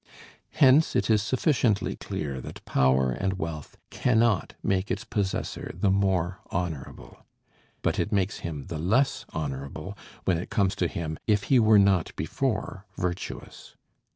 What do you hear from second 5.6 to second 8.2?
the more honorable. But it